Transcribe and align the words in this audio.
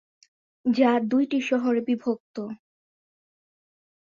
যা 0.65 0.91
দুইটি 1.03 1.37
শহরে 1.41 1.81
বিভক্ত। 1.81 2.35